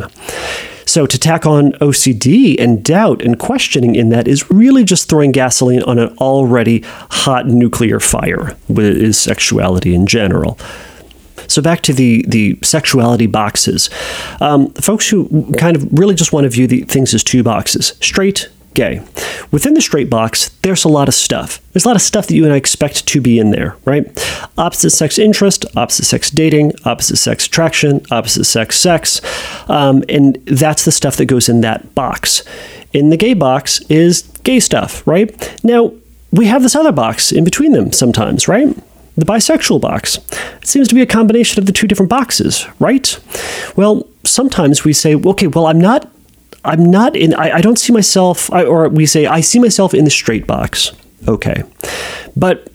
[0.86, 5.32] So, to tack on OCD and doubt and questioning in that is really just throwing
[5.32, 10.58] gasoline on an already hot nuclear fire, with sexuality in general.
[11.47, 13.89] So back to the the sexuality boxes,
[14.39, 17.93] um, folks who kind of really just want to view the things as two boxes:
[18.02, 19.01] straight, gay.
[19.51, 21.62] Within the straight box, there's a lot of stuff.
[21.71, 24.05] There's a lot of stuff that you and I expect to be in there, right?
[24.57, 29.21] Opposite sex interest, opposite sex dating, opposite sex attraction, opposite sex sex.
[29.69, 32.43] Um, and that's the stuff that goes in that box.
[32.93, 35.63] In the gay box is gay stuff, right?
[35.63, 35.93] Now,
[36.31, 38.67] we have this other box in between them sometimes, right?
[39.15, 40.17] The bisexual box.
[40.62, 43.19] It seems to be a combination of the two different boxes, right?
[43.75, 46.09] Well, sometimes we say, okay, well, I'm not
[46.65, 49.93] I'm not in, I, I don't see myself, I, or we say, I see myself
[49.93, 50.91] in the straight box.
[51.28, 51.63] Okay.
[52.36, 52.69] But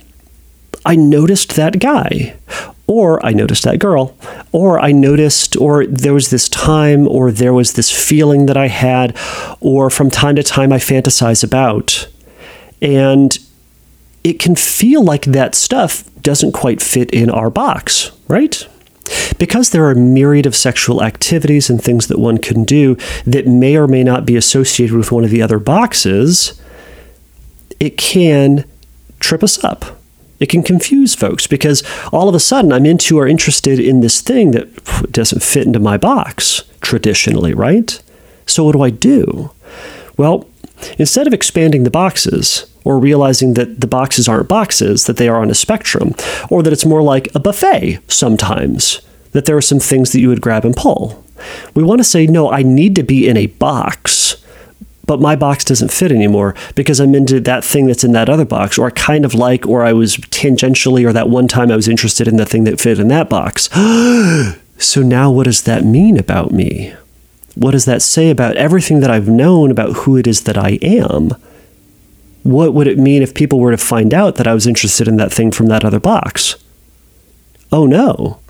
[0.85, 2.37] I noticed that guy,
[2.87, 4.17] or I noticed that girl,
[4.53, 8.69] or I noticed, or there was this time, or there was this feeling that I
[8.69, 9.17] had,
[9.61, 12.09] or from time to time I fantasize about.
[12.81, 13.39] And
[14.25, 18.67] it can feel like that stuff doesn't quite fit in our box, right?
[19.39, 23.47] Because there are a myriad of sexual activities and things that one can do that
[23.47, 26.61] may or may not be associated with one of the other boxes,
[27.81, 28.65] it can
[29.21, 29.99] trip us up.
[30.41, 34.21] It can confuse folks because all of a sudden I'm into or interested in this
[34.21, 38.01] thing that doesn't fit into my box traditionally, right?
[38.47, 39.51] So what do I do?
[40.17, 40.49] Well,
[40.97, 45.43] instead of expanding the boxes, or realizing that the boxes aren't boxes, that they are
[45.43, 46.15] on a spectrum,
[46.49, 50.29] or that it's more like a buffet sometimes, that there are some things that you
[50.31, 51.23] would grab and pull.
[51.75, 54.43] We want to say, no, I need to be in a box,
[55.05, 58.47] but my box doesn't fit anymore because I'm into that thing that's in that other
[58.47, 61.77] box, or I kind of like, or I was tangentially, or that one time I
[61.77, 63.69] was interested in the thing that fit in that box.
[64.79, 66.95] so now what does that mean about me?
[67.55, 70.79] What does that say about everything that I've known about who it is that I
[70.81, 71.33] am?
[72.49, 75.17] What would it mean if people were to find out that I was interested in
[75.17, 76.57] that thing from that other box?
[77.71, 78.41] Oh no.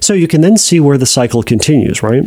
[0.00, 2.24] So you can then see where the cycle continues, right?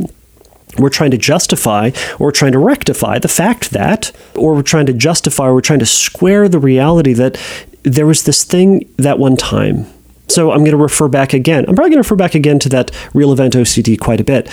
[0.78, 4.94] We're trying to justify or trying to rectify the fact that, or we're trying to
[4.94, 7.38] justify or we're trying to square the reality that
[7.84, 9.86] there was this thing that one time.
[10.30, 11.66] So I'm going to refer back again.
[11.68, 14.48] I'm probably going to refer back again to that real event OCD quite a bit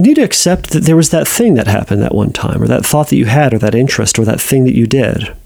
[0.00, 2.66] we need to accept that there was that thing that happened that one time, or
[2.66, 5.36] that thought that you had, or that interest, or that thing that you did.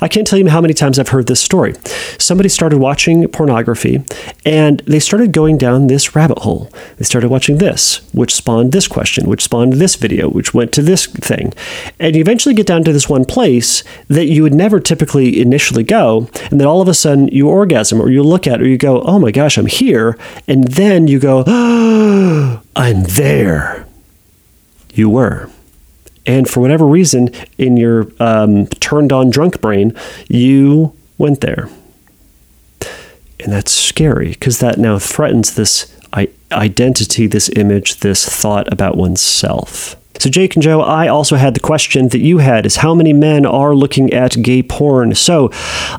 [0.00, 1.74] I can't tell you how many times I've heard this story.
[2.18, 4.04] Somebody started watching pornography
[4.44, 6.70] and they started going down this rabbit hole.
[6.96, 10.82] They started watching this, which spawned this question, which spawned this video, which went to
[10.82, 11.52] this thing.
[11.98, 15.84] And you eventually get down to this one place that you would never typically initially
[15.84, 16.28] go.
[16.50, 19.02] And then all of a sudden you orgasm or you look at or you go,
[19.02, 20.18] oh my gosh, I'm here.
[20.46, 23.86] And then you go, oh, I'm there.
[24.94, 25.50] You were
[26.28, 29.96] and for whatever reason, in your um, turned on drunk brain,
[30.28, 31.68] you went there.
[33.40, 35.92] And that's scary because that now threatens this
[36.52, 39.96] identity, this image, this thought about oneself.
[40.18, 43.12] So, Jake and Joe, I also had the question that you had is how many
[43.12, 45.14] men are looking at gay porn?
[45.14, 45.50] So,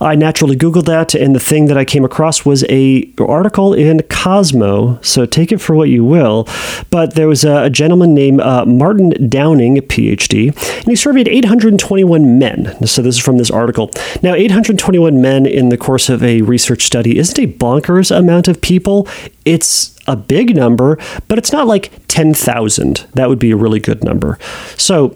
[0.01, 4.01] I naturally Googled that, and the thing that I came across was a article in
[4.09, 4.99] Cosmo.
[5.01, 6.47] So, take it for what you will.
[6.89, 12.37] But there was a, a gentleman named uh, Martin Downing, PhD, and he surveyed 821
[12.37, 12.75] men.
[12.85, 13.91] So, this is from this article.
[14.21, 18.61] Now, 821 men in the course of a research study isn't a bonkers amount of
[18.61, 19.07] people.
[19.45, 23.07] It's a big number, but it's not like 10,000.
[23.13, 24.39] That would be a really good number.
[24.75, 25.15] So,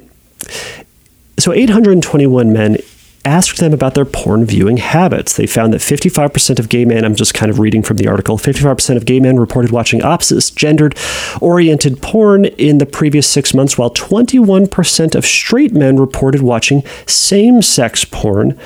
[1.39, 2.77] so 821 men
[3.25, 5.35] asked them about their porn viewing habits.
[5.35, 8.37] They found that 55% of gay men, I'm just kind of reading from the article,
[8.37, 10.95] 55% of gay men reported watching opposite gendered
[11.41, 17.61] oriented porn in the previous six months, while 21% of straight men reported watching same
[17.61, 18.59] sex porn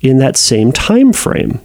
[0.00, 1.60] in that same time frame.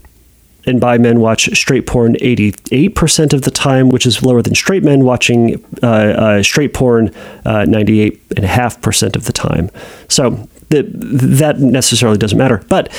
[0.66, 4.84] And bi men watch straight porn 88% of the time, which is lower than straight
[4.84, 7.10] men watching uh, uh, straight porn
[7.46, 9.70] uh, 98.5% of the time.
[10.10, 12.64] So that that necessarily doesn't matter.
[12.70, 12.92] But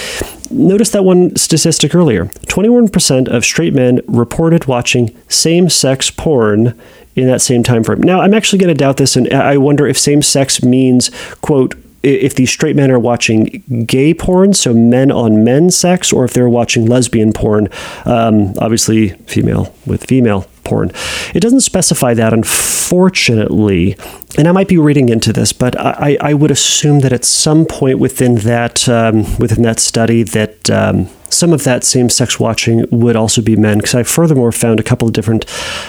[0.51, 6.79] notice that one statistic earlier 21% of straight men reported watching same sex porn
[7.17, 8.03] in that same time frame.
[8.03, 11.75] Now, I'm actually going to doubt this, and I wonder if same sex means, quote,
[12.07, 16.33] if these straight men are watching gay porn, so men on men sex, or if
[16.33, 17.69] they're watching lesbian porn,
[18.05, 20.91] um, obviously female with female porn.
[21.35, 23.97] It doesn't specify that, unfortunately.
[24.37, 27.65] And I might be reading into this, but I, I would assume that at some
[27.65, 32.85] point within that um, within that study that um, some of that same sex watching
[32.91, 33.79] would also be men.
[33.79, 35.47] Because I furthermore found a couple of different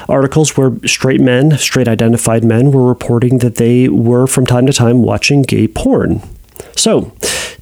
[0.07, 4.73] articles where straight men, straight identified men, were reporting that they were from time to
[4.73, 6.21] time watching gay porn.
[6.75, 7.11] So,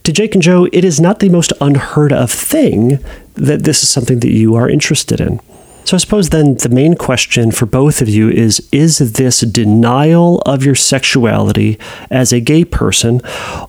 [0.03, 2.99] to Jake and Joe, it is not the most unheard of thing
[3.33, 5.39] that this is something that you are interested in.
[5.85, 10.41] So I suppose then the main question for both of you is is this denial
[10.41, 11.77] of your sexuality
[12.09, 13.21] as a gay person,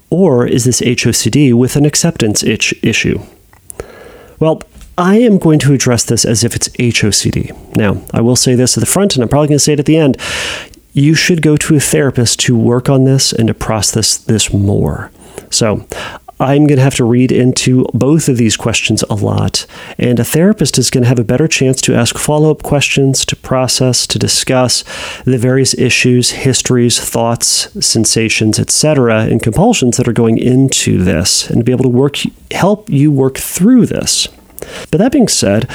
[0.09, 3.21] or is this HOCD with an acceptance itch issue?
[4.41, 4.63] Well,
[4.97, 7.77] I am going to address this as if it's HOCD.
[7.77, 9.81] Now, I will say this at the front, and I'm probably going to say it
[9.81, 10.17] at the end.
[10.95, 15.11] You should go to a therapist to work on this and to process this more.
[15.51, 15.87] So,
[16.39, 19.65] I'm going to have to read into both of these questions a lot,
[19.99, 23.25] and a therapist is going to have a better chance to ask follow up questions,
[23.27, 24.85] to process, to discuss
[25.25, 31.65] the various issues, histories, thoughts, sensations, etc., and compulsions that are going into this, and
[31.65, 32.17] be able to work
[32.51, 34.29] help you work through this.
[34.91, 35.71] But that being said,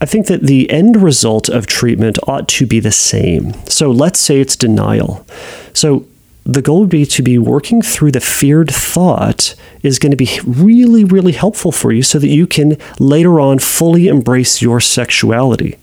[0.00, 3.54] I think that the end result of treatment ought to be the same.
[3.68, 5.26] So let's say it's denial.
[5.72, 6.06] So
[6.44, 10.40] the goal would be to be working through the feared thought is going to be
[10.46, 15.78] really, really helpful for you so that you can later on fully embrace your sexuality.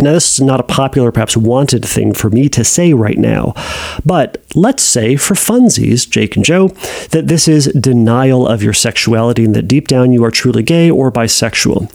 [0.00, 3.54] Now, this is not a popular, perhaps wanted thing for me to say right now,
[4.04, 6.68] but let's say for funsies, Jake and Joe,
[7.10, 10.90] that this is denial of your sexuality and that deep down you are truly gay
[10.90, 11.90] or bisexual.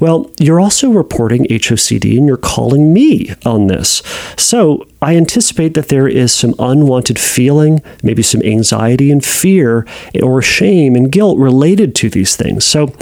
[0.00, 4.02] Well, you're also reporting HOCD and you're calling me on this.
[4.36, 9.86] So I anticipate that there is some unwanted feeling, maybe some anxiety and fear,
[10.22, 12.64] or shame and guilt related to these things.
[12.64, 12.92] So,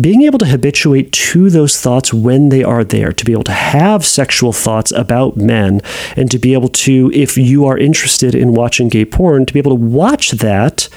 [0.00, 3.52] being able to habituate to those thoughts when they are there, to be able to
[3.74, 5.80] have sexual thoughts about men,
[6.16, 9.58] and to be able to, if you are interested in watching gay porn, to be
[9.58, 10.88] able to watch that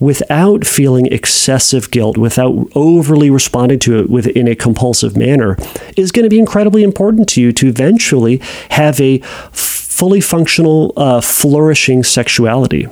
[0.00, 5.56] without feeling excessive guilt, without overly responding to it within a compulsive manner,
[5.96, 9.18] is going to be incredibly important to you to eventually have a
[9.52, 12.88] fully functional, uh, flourishing sexuality.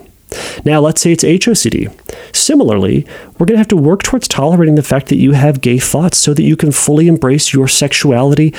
[0.64, 1.92] Now, let's say it's HOCD.
[2.34, 3.06] Similarly,
[3.38, 6.18] we're going to have to work towards tolerating the fact that you have gay thoughts
[6.18, 8.54] so that you can fully embrace your sexuality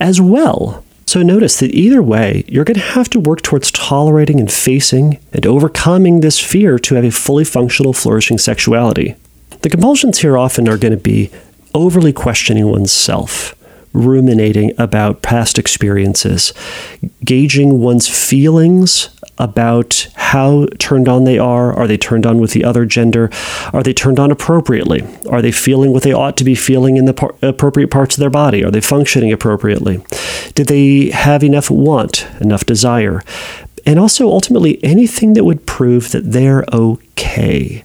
[0.00, 0.84] as well.
[1.06, 5.18] So, notice that either way, you're going to have to work towards tolerating and facing
[5.32, 9.14] and overcoming this fear to have a fully functional, flourishing sexuality.
[9.62, 11.30] The compulsions here often are going to be
[11.74, 13.54] overly questioning oneself
[13.96, 16.52] ruminating about past experiences,
[17.24, 21.72] gauging one's feelings about how turned on they are.
[21.72, 23.30] Are they turned on with the other gender?
[23.72, 25.06] Are they turned on appropriately?
[25.28, 28.20] Are they feeling what they ought to be feeling in the par- appropriate parts of
[28.20, 28.64] their body?
[28.64, 30.04] Are they functioning appropriately?
[30.54, 33.22] Did they have enough want, enough desire?
[33.84, 37.84] And also, ultimately, anything that would prove that they're okay.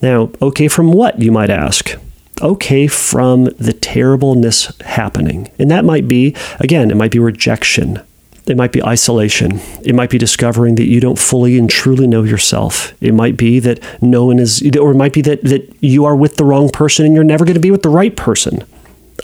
[0.00, 1.96] Now, okay from what, you might ask?
[2.42, 5.50] okay from the terribleness happening.
[5.58, 8.02] And that might be, again, it might be rejection.
[8.46, 9.60] It might be isolation.
[9.84, 12.92] It might be discovering that you don't fully and truly know yourself.
[13.00, 16.16] It might be that no one is, or it might be that, that you are
[16.16, 18.64] with the wrong person and you're never going to be with the right person.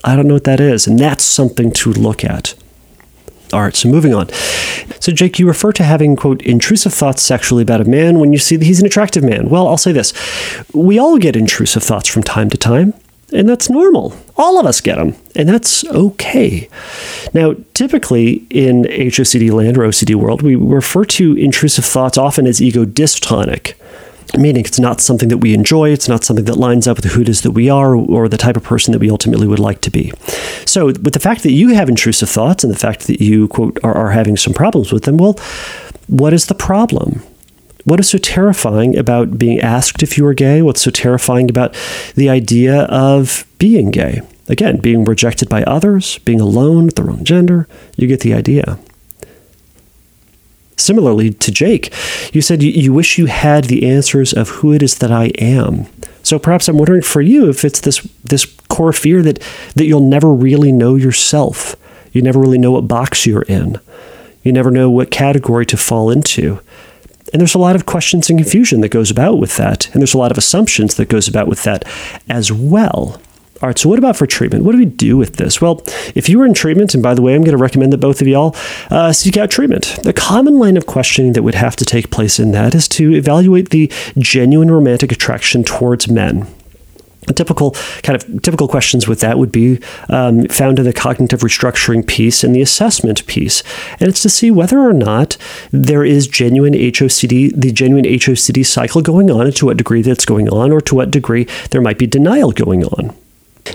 [0.05, 0.87] I don't know what that is.
[0.87, 2.55] And that's something to look at.
[3.53, 4.29] All right, so moving on.
[5.01, 8.39] So, Jake, you refer to having, quote, intrusive thoughts sexually about a man when you
[8.39, 9.49] see that he's an attractive man.
[9.49, 10.13] Well, I'll say this
[10.75, 12.93] we all get intrusive thoughts from time to time.
[13.33, 14.17] And that's normal.
[14.37, 16.69] All of us get them, and that's okay.
[17.35, 22.63] Now, typically in HOCD land or OCD world, we refer to intrusive thoughts often as
[22.63, 23.75] ego dystonic
[24.37, 27.23] meaning it's not something that we enjoy, it's not something that lines up with who
[27.23, 29.81] it is that we are or the type of person that we ultimately would like
[29.83, 30.13] to be.
[30.67, 33.79] So, with the fact that you have intrusive thoughts and the fact that you, quote,
[33.83, 35.39] are, are having some problems with them, well,
[36.09, 37.23] what is the problem?
[37.89, 40.61] What is so terrifying about being asked if you are gay?
[40.61, 41.75] What's so terrifying about
[42.17, 44.21] the idea of being gay?
[44.47, 48.79] Again, being rejected by others, being alone with the wrong gender, you get the idea.
[50.77, 51.91] Similarly to Jake,
[52.35, 55.29] you said you, you wish you had the answers of who it is that I
[55.39, 55.87] am.
[56.23, 59.39] So perhaps I'm wondering for you if it's this this core fear that,
[59.77, 61.75] that you'll never really know yourself.
[62.13, 63.81] You never really know what box you're in.
[64.43, 66.61] You never know what category to fall into.
[67.33, 69.89] And there's a lot of questions and confusion that goes about with that.
[69.93, 71.85] And there's a lot of assumptions that goes about with that
[72.29, 73.21] as well.
[73.61, 74.65] All right, so what about for treatment?
[74.65, 75.61] What do we do with this?
[75.61, 75.83] Well,
[76.15, 78.21] if you are in treatment, and by the way, I'm going to recommend that both
[78.21, 78.55] of y'all
[78.89, 79.99] uh, seek out treatment.
[80.05, 83.13] The common line of questioning that would have to take place in that is to
[83.13, 86.47] evaluate the genuine romantic attraction towards men
[87.35, 87.73] typical
[88.03, 92.45] kind of typical questions with that would be um, found in the cognitive restructuring piece
[92.45, 93.63] and the assessment piece
[94.01, 95.37] and it's to see whether or not
[95.71, 100.25] there is genuine HOCD the genuine HOCD cycle going on and to what degree that's
[100.25, 103.15] going on or to what degree there might be denial going on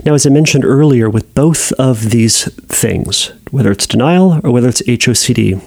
[0.06, 4.68] now, as I mentioned earlier, with both of these things, whether it's denial or whether
[4.70, 5.62] it's HOCD,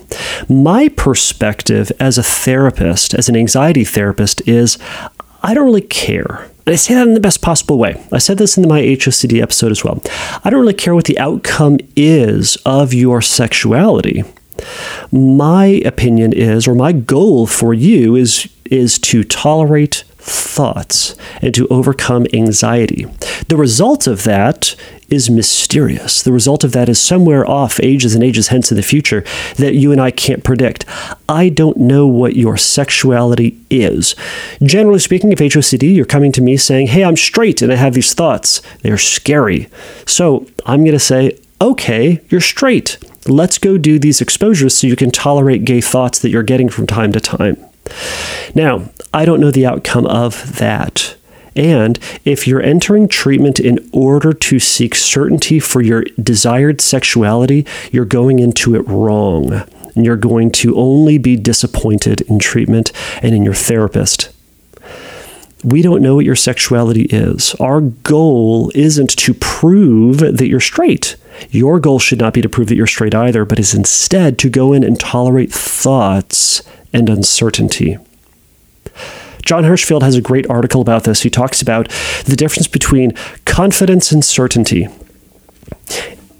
[0.50, 4.78] my perspective as a therapist, as an anxiety therapist, is
[5.42, 6.50] I don't really care.
[6.66, 8.04] And I say that in the best possible way.
[8.10, 10.02] I said this in my HOCD episode as well.
[10.44, 14.24] I don't really care what the outcome is of your sexuality.
[15.12, 21.68] My opinion is, or my goal for you is, is to tolerate thoughts and to
[21.68, 23.06] overcome anxiety.
[23.48, 24.74] The result of that
[25.08, 26.22] is mysterious.
[26.22, 29.24] The result of that is somewhere off ages and ages hence in the future
[29.56, 30.84] that you and I can't predict.
[31.28, 34.16] I don't know what your sexuality is.
[34.62, 37.94] Generally speaking, if HOCD, you're coming to me saying, Hey, I'm straight and I have
[37.94, 38.62] these thoughts.
[38.82, 39.68] They're scary.
[40.06, 42.98] So I'm going to say, Okay, you're straight.
[43.28, 46.86] Let's go do these exposures so you can tolerate gay thoughts that you're getting from
[46.86, 47.56] time to time.
[48.54, 51.16] Now, I don't know the outcome of that.
[51.56, 58.04] And if you're entering treatment in order to seek certainty for your desired sexuality, you're
[58.04, 59.64] going into it wrong.
[59.94, 64.28] And you're going to only be disappointed in treatment and in your therapist.
[65.64, 67.54] We don't know what your sexuality is.
[67.54, 71.16] Our goal isn't to prove that you're straight.
[71.50, 74.50] Your goal should not be to prove that you're straight either, but is instead to
[74.50, 76.62] go in and tolerate thoughts
[76.96, 77.98] and uncertainty.
[79.44, 81.20] Jon Hershfield has a great article about this.
[81.20, 81.90] He talks about
[82.24, 83.12] the difference between
[83.44, 84.88] confidence and certainty.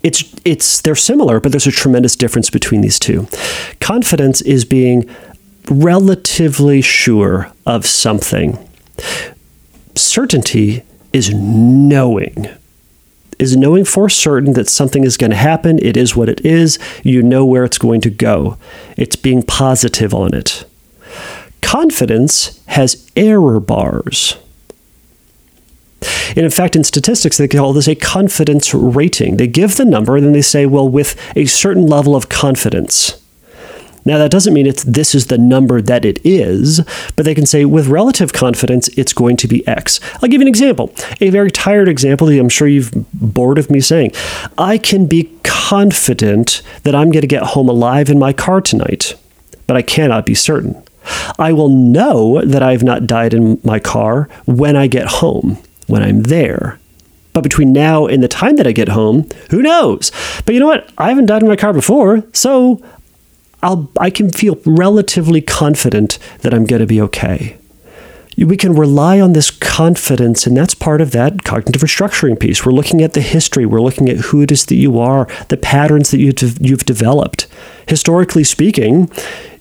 [0.03, 3.29] It's it's they're similar, but there's a tremendous difference between these two.
[3.81, 5.09] Confidence is being
[5.69, 8.59] relatively sure of something.
[9.95, 10.83] Certainty
[11.13, 12.49] is knowing
[13.39, 15.79] is knowing for certain that something is going to happen.
[15.81, 16.79] It is what it is.
[17.03, 18.59] You know where it's going to go.
[18.97, 20.65] It's being positive on it.
[21.61, 24.37] Confidence has error bars.
[26.31, 29.37] And in fact, in statistics, they call this a confidence rating.
[29.37, 33.23] They give the number and then they say, well, with a certain level of confidence.
[34.07, 36.81] Now, that doesn't mean it's this is the number that it is,
[37.17, 40.01] but they can say with relative confidence, it's going to be X.
[40.15, 43.69] I'll give you an example, a very tired example that I'm sure you've bored of
[43.69, 44.13] me saying.
[44.57, 49.15] I can be confident that I'm going to get home alive in my car tonight,
[49.67, 50.81] but I cannot be certain.
[51.39, 55.59] I will know that I have not died in my car when I get home,
[55.89, 56.79] when I'm there.
[57.33, 60.11] But between now and the time that I get home, who knows?
[60.47, 60.91] But you know what?
[60.97, 62.83] I haven't died in my car before, so
[63.67, 67.59] I'll, I can feel relatively confident that I'm going to be okay.
[68.39, 72.65] We can rely on this confidence, and that's part of that cognitive restructuring piece.
[72.65, 75.57] We're looking at the history, we're looking at who it is that you are, the
[75.57, 77.49] patterns that you've, you've developed.
[77.89, 79.11] Historically speaking,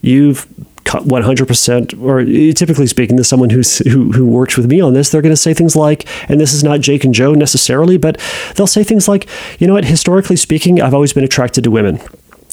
[0.01, 0.45] you've
[0.85, 5.21] 100% or typically speaking to someone who's who, who works with me on this they're
[5.21, 8.21] going to say things like and this is not jake and joe necessarily but
[8.55, 9.27] they'll say things like
[9.59, 11.99] you know what historically speaking i've always been attracted to women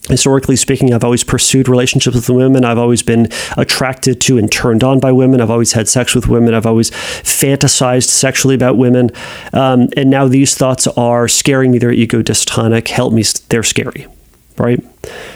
[0.08, 2.64] historically speaking, I've always pursued relationships with women.
[2.64, 5.40] I've always been attracted to and turned on by women.
[5.40, 6.54] I've always had sex with women.
[6.54, 9.10] I've always fantasized sexually about women.
[9.52, 11.78] Um, and now these thoughts are scaring me.
[11.78, 12.88] They're ego dystonic.
[12.88, 13.22] Help me.
[13.48, 14.06] They're scary
[14.58, 14.84] right?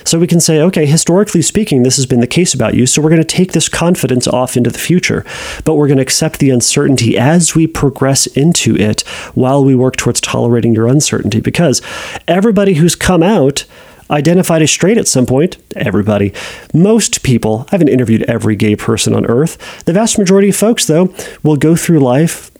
[0.05, 2.87] So we can say, okay, historically speaking, this has been the case about you.
[2.87, 5.25] So we're going to take this confidence off into the future,
[5.65, 9.03] but we're going to accept the uncertainty as we progress into it
[9.35, 11.41] while we work towards tolerating your uncertainty.
[11.41, 11.83] Because
[12.29, 13.65] everybody who's come out
[14.11, 15.57] identified as straight at some point.
[15.75, 16.33] Everybody.
[16.73, 19.85] Most people, I haven't interviewed every gay person on earth.
[19.85, 22.51] The vast majority of folks, though, will go through life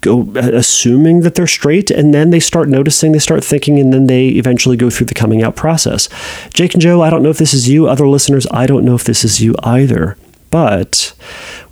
[0.00, 3.92] go uh, assuming that they're straight and then they start noticing they start thinking and
[3.92, 6.08] then they eventually go through the coming out process
[6.52, 8.94] jake and joe i don't know if this is you other listeners i don't know
[8.94, 10.16] if this is you either
[10.50, 11.14] but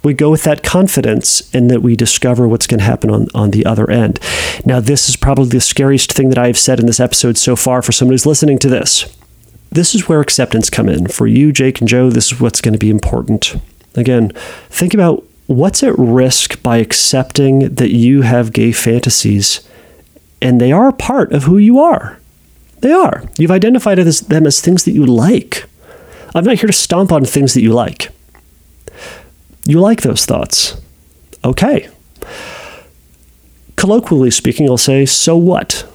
[0.03, 3.51] we go with that confidence and that we discover what's going to happen on, on
[3.51, 4.19] the other end
[4.65, 7.83] now this is probably the scariest thing that i've said in this episode so far
[7.83, 9.17] for someone who's listening to this
[9.73, 12.73] this is where acceptance come in for you jake and joe this is what's going
[12.73, 13.57] to be important
[13.97, 14.31] again
[14.69, 19.61] think about what's at risk by accepting that you have gay fantasies
[20.43, 22.19] and they are part of who you are.
[22.81, 23.23] They are.
[23.39, 25.65] You've identified them as things that you like.
[26.35, 28.09] I'm not here to stomp on things that you like.
[29.65, 30.81] You like those thoughts.
[31.45, 31.89] Okay.
[33.77, 35.89] Colloquially speaking, I'll say, so what?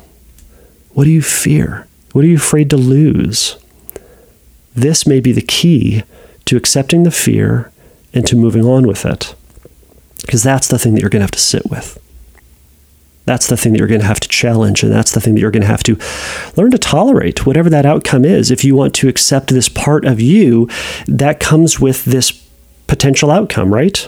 [0.94, 1.88] What do you fear?
[2.14, 3.58] What are you afraid to lose?
[4.78, 6.04] This may be the key
[6.46, 7.72] to accepting the fear
[8.14, 9.34] and to moving on with it.
[10.22, 11.98] Because that's the thing that you're going to have to sit with.
[13.26, 15.42] That's the thing that you're going to have to challenge, and that's the thing that
[15.42, 15.98] you're going to have to
[16.56, 18.52] learn to tolerate, whatever that outcome is.
[18.52, 20.70] If you want to accept this part of you,
[21.08, 22.32] that comes with this
[22.86, 24.08] potential outcome, right?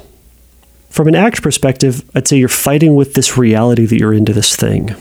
[0.92, 4.56] From an ACT perspective, I'd say you're fighting with this reality that you're into this
[4.56, 4.96] thing.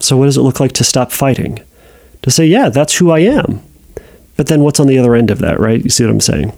[0.00, 1.60] So, what does it look like to stop fighting?
[2.22, 3.62] To say, yeah, that's who I am.
[4.38, 5.84] But then what's on the other end of that, right?
[5.84, 6.52] You see what I'm saying?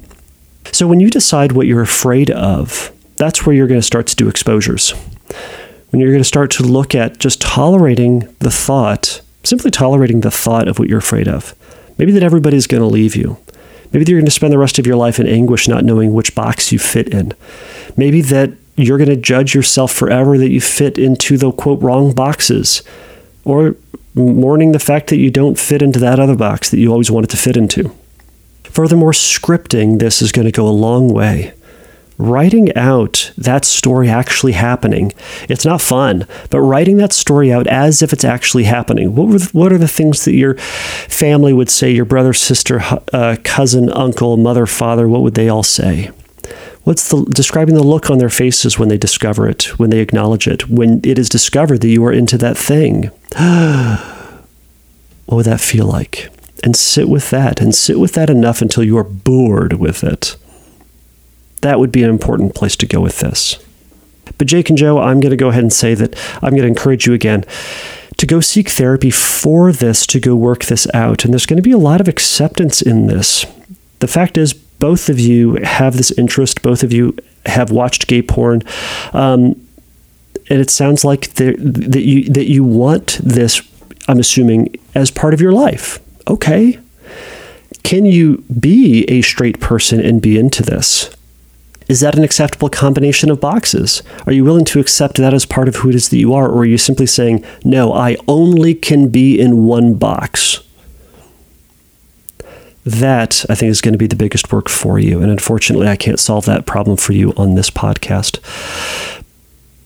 [0.70, 4.16] So, when you decide what you're afraid of, that's where you're going to start to
[4.16, 4.94] do exposures
[5.90, 10.30] when you're going to start to look at just tolerating the thought, simply tolerating the
[10.30, 11.54] thought of what you're afraid of.
[11.98, 13.38] Maybe that everybody's going to leave you.
[13.92, 16.12] Maybe that you're going to spend the rest of your life in anguish not knowing
[16.12, 17.34] which box you fit in.
[17.96, 22.14] Maybe that you're going to judge yourself forever that you fit into the quote wrong
[22.14, 22.82] boxes
[23.44, 23.76] or
[24.14, 27.30] mourning the fact that you don't fit into that other box that you always wanted
[27.30, 27.94] to fit into.
[28.64, 31.54] Furthermore, scripting this is going to go a long way
[32.20, 35.10] writing out that story actually happening.
[35.48, 39.14] It's not fun, but writing that story out as if it's actually happening.
[39.14, 42.82] What, were the, what are the things that your family would say, your brother, sister,
[43.14, 46.10] uh, cousin, uncle, mother, father, what would they all say?
[46.84, 50.48] What's the describing the look on their faces when they discover it, when they acknowledge
[50.48, 53.10] it, when it is discovered that you are into that thing?
[55.26, 56.30] what would that feel like?
[56.64, 60.36] And sit with that, and sit with that enough until you are bored with it
[61.60, 63.58] that would be an important place to go with this.
[64.38, 66.68] But Jake and Joe, I'm going to go ahead and say that I'm going to
[66.68, 67.44] encourage you again
[68.16, 71.24] to go seek therapy for this, to go work this out.
[71.24, 73.44] And there's going to be a lot of acceptance in this.
[73.98, 77.16] The fact is, both of you have this interest, both of you
[77.46, 78.62] have watched gay porn.
[79.12, 79.68] Um,
[80.48, 83.62] and it sounds like that you that you want this.
[84.08, 86.00] I'm assuming as part of your life.
[86.26, 86.80] Okay,
[87.84, 91.14] can you be a straight person and be into this?
[91.88, 94.02] Is that an acceptable combination of boxes?
[94.26, 96.48] Are you willing to accept that as part of who it is that you are?
[96.48, 100.60] Or are you simply saying, no, I only can be in one box?
[102.84, 105.20] That, I think, is going to be the biggest work for you.
[105.20, 108.40] And unfortunately, I can't solve that problem for you on this podcast.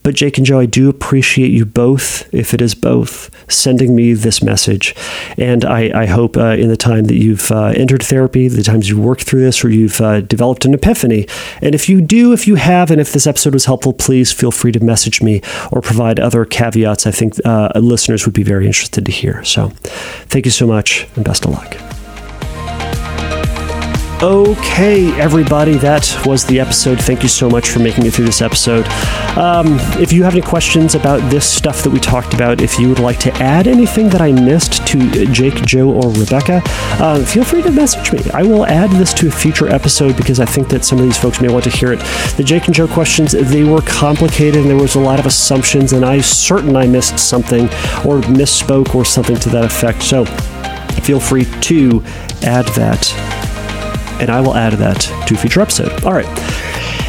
[0.04, 4.12] But Jake and Joe, I do appreciate you both, if it is both, sending me
[4.12, 4.94] this message.
[5.38, 8.90] And I, I hope uh, in the time that you've uh, entered therapy, the times
[8.90, 11.26] you've worked through this, or you've uh, developed an epiphany.
[11.62, 14.50] And if you do, if you have, and if this episode was helpful, please feel
[14.50, 15.40] free to message me
[15.72, 19.42] or provide other caveats I think uh, listeners would be very interested to hear.
[19.42, 19.70] So
[20.26, 21.83] thank you so much and best of luck.
[24.22, 26.98] Okay, everybody, that was the episode.
[27.00, 28.86] Thank you so much for making it through this episode.
[29.36, 32.88] Um, if you have any questions about this stuff that we talked about, if you
[32.88, 37.44] would like to add anything that I missed to Jake, Joe, or Rebecca, uh, feel
[37.44, 38.20] free to message me.
[38.32, 41.18] I will add this to a future episode because I think that some of these
[41.18, 41.98] folks may want to hear it.
[42.36, 45.92] The Jake and Joe questions, they were complicated and there was a lot of assumptions,
[45.92, 47.64] and I'm certain I missed something
[48.06, 50.02] or misspoke or something to that effect.
[50.02, 50.24] So
[51.02, 52.02] feel free to
[52.42, 53.53] add that
[54.24, 56.04] and I will add that to a future episode.
[56.04, 56.26] All right.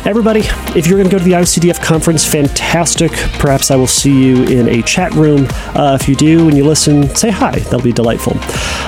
[0.05, 0.41] Everybody,
[0.78, 3.11] if you're going to go to the IOCDF conference, fantastic.
[3.39, 5.47] Perhaps I will see you in a chat room.
[5.74, 7.57] Uh, if you do and you listen, say hi.
[7.57, 8.34] That'll be delightful.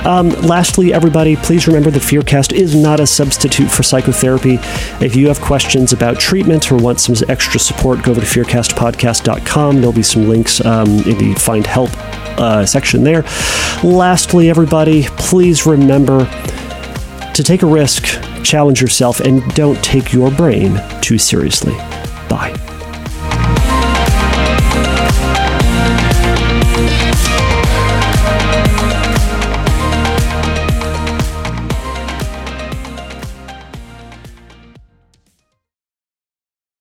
[0.07, 4.59] Um, lastly, everybody, please remember that Fearcast is not a substitute for psychotherapy.
[5.03, 9.77] If you have questions about treatment or want some extra support, go over to fearcastpodcast.com.
[9.77, 11.89] There'll be some links um, in the Find Help
[12.39, 13.23] uh, section there.
[13.83, 16.25] Lastly, everybody, please remember
[17.37, 18.05] to take a risk,
[18.43, 21.73] challenge yourself, and don't take your brain too seriously.
[22.27, 22.76] Bye.